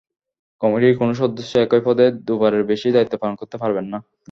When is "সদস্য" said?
1.21-1.51